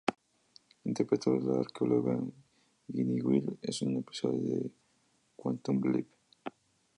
Interpretó 0.83 1.33
a 1.35 1.39
la 1.39 1.59
arqueóloga 1.59 2.19
Ginny 2.91 3.21
Will 3.21 3.59
en 3.61 3.87
un 3.87 3.97
episodio 3.97 4.39
de 4.57 4.71
"Quantum 5.35 5.79
Leap". 5.93 6.07